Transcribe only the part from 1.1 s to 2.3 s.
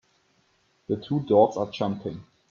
dogs are jumping.